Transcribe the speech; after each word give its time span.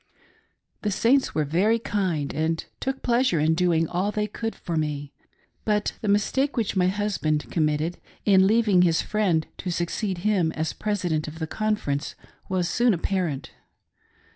The 0.81 0.89
Saints 0.89 1.35
were 1.35 1.45
very 1.45 1.77
kind, 1.77 2.33
and 2.33 2.65
took 2.79 3.03
pleasure 3.03 3.39
in 3.39 3.53
doing 3.53 3.85
dll 3.85 4.11
they 4.11 4.25
could 4.25 4.55
for 4.55 4.75
nie; 4.75 5.11
but 5.63 5.93
the 6.01 6.07
mistake 6.07 6.57
which 6.57 6.75
my 6.75 6.87
husband 6.87 7.51
com 7.51 7.65
mitted 7.65 7.99
in 8.25 8.47
leaving 8.47 8.81
his 8.81 9.03
friend 9.03 9.45
to 9.59 9.69
succeed 9.69 10.19
him 10.25 10.51
as 10.53 10.73
president 10.73 11.27
of 11.27 11.37
the 11.37 11.45
conference 11.45 12.15
was 12.49 12.67
soon 12.67 12.95
apparent. 12.95 13.51